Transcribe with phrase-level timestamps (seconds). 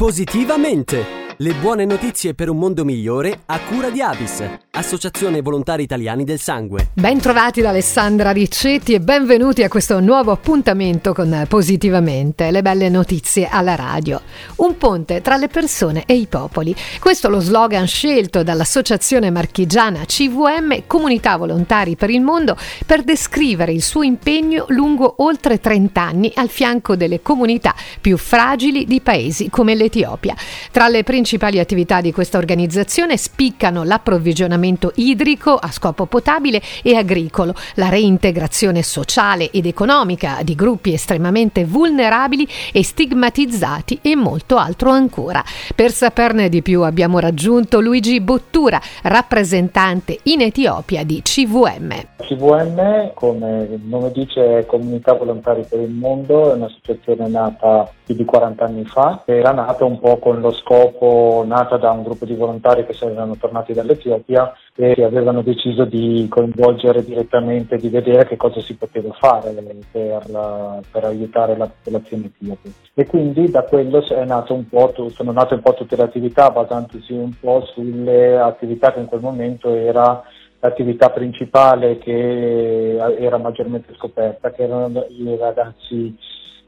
[0.00, 1.17] Positivamente!
[1.40, 6.40] Le buone notizie per un mondo migliore a cura di Avis, Associazione Volontari Italiani del
[6.40, 6.88] Sangue.
[6.94, 13.46] Bentrovati da Alessandra Riccetti e benvenuti a questo nuovo appuntamento con Positivamente, le belle notizie
[13.48, 14.20] alla radio.
[14.56, 16.74] Un ponte tra le persone e i popoli.
[16.98, 23.70] Questo è lo slogan scelto dall'Associazione Marchigiana CVM Comunità Volontari per il Mondo per descrivere
[23.70, 29.50] il suo impegno lungo oltre 30 anni al fianco delle comunità più fragili di paesi
[29.50, 30.34] come l'Etiopia.
[30.72, 36.96] Tra le principali principali attività di questa organizzazione spiccano l'approvvigionamento idrico a scopo potabile e
[36.96, 44.88] agricolo, la reintegrazione sociale ed economica di gruppi estremamente vulnerabili e stigmatizzati e molto altro
[44.88, 45.44] ancora.
[45.74, 51.92] Per saperne di più abbiamo raggiunto Luigi Bottura, rappresentante in Etiopia di CVM.
[52.16, 58.24] CVM, come il nome dice, Comunità Volontari per il Mondo, è un'associazione nata più di
[58.24, 62.34] 40 anni fa, era nata un po' con lo scopo, nata da un gruppo di
[62.34, 68.38] volontari che erano tornati dall'Etiopia e che avevano deciso di coinvolgere direttamente, di vedere che
[68.38, 69.52] cosa si poteva fare
[69.92, 72.70] per, la, per aiutare la popolazione etiope.
[72.94, 74.64] E quindi da quello nato
[75.10, 79.20] sono nate un po' tutte le attività basandosi un po' sulle attività che in quel
[79.20, 80.22] momento era
[80.60, 86.16] l'attività principale che era maggiormente scoperta, che erano i ragazzi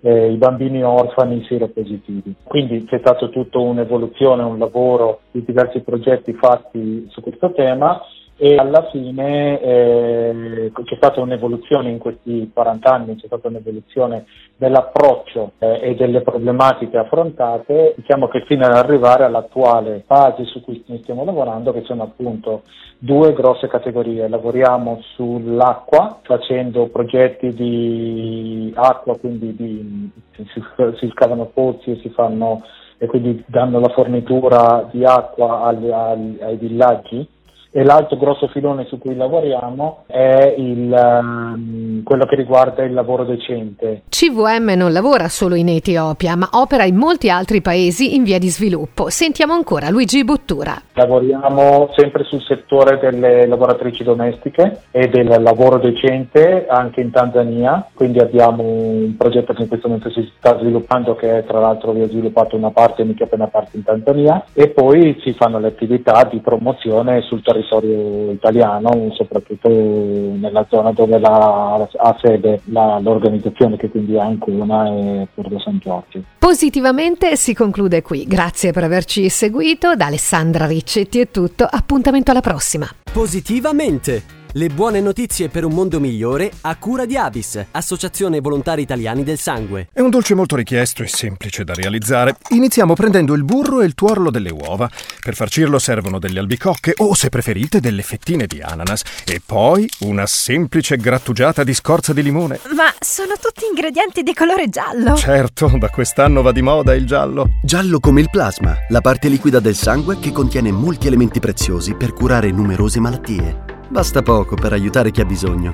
[0.00, 2.34] eh, i bambini orfani seropositivi.
[2.42, 8.00] Quindi c'è stato tutto un'evoluzione, un lavoro di diversi progetti fatti su questo tema
[8.42, 14.24] e alla fine eh, c'è stata un'evoluzione in questi 40 anni, c'è stata un'evoluzione
[14.56, 20.82] dell'approccio eh, e delle problematiche affrontate, diciamo che fino ad arrivare all'attuale fase su cui
[21.02, 22.62] stiamo lavorando, che sono appunto
[22.96, 24.26] due grosse categorie.
[24.26, 30.62] Lavoriamo sull'acqua facendo progetti di acqua, quindi di, si,
[30.98, 32.62] si scavano pozzi e si fanno
[32.96, 37.28] e quindi danno la fornitura di acqua agli, agli, ai villaggi
[37.72, 43.24] e l'altro grosso filone su cui lavoriamo è il, um, quello che riguarda il lavoro
[43.24, 44.02] decente.
[44.08, 48.48] CVM non lavora solo in Etiopia, ma opera in molti altri paesi in via di
[48.48, 49.08] sviluppo.
[49.08, 50.80] Sentiamo ancora Luigi Bottura.
[50.94, 58.18] Lavoriamo sempre sul settore delle lavoratrici domestiche e del lavoro decente anche in Tanzania, quindi
[58.18, 62.08] abbiamo un progetto che in questo momento si sta sviluppando che tra l'altro vi ho
[62.08, 66.40] sviluppato una parte e una parte in Tanzania e poi si fanno le attività di
[66.40, 73.88] promozione sul territorio territorio italiano, soprattutto nella zona dove la, ha sede la, l'organizzazione che
[73.88, 76.22] quindi è Ancona e Porto San Giorgio.
[76.38, 78.24] Positivamente si conclude qui.
[78.24, 79.94] Grazie per averci seguito.
[79.94, 81.66] Da Alessandra Riccetti è tutto.
[81.68, 82.86] Appuntamento alla prossima.
[83.12, 84.39] Positivamente!
[84.54, 89.38] Le buone notizie per un mondo migliore a cura di Avis, Associazione Volontari Italiani del
[89.38, 89.86] Sangue.
[89.92, 92.34] È un dolce molto richiesto e semplice da realizzare.
[92.48, 94.90] Iniziamo prendendo il burro e il tuorlo delle uova.
[95.22, 99.04] Per farcirlo servono delle albicocche o, se preferite, delle fettine di ananas.
[99.24, 102.58] E poi una semplice grattugiata di scorza di limone.
[102.74, 105.14] Ma sono tutti ingredienti di colore giallo.
[105.14, 107.50] Certo, da quest'anno va di moda il giallo.
[107.62, 112.12] Giallo come il plasma, la parte liquida del sangue che contiene molti elementi preziosi per
[112.12, 113.69] curare numerose malattie.
[113.90, 115.72] Basta poco per aiutare chi ha bisogno.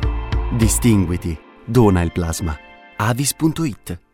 [0.56, 1.38] Distinguiti.
[1.66, 2.56] Dona il plasma.
[2.96, 4.05] avis.it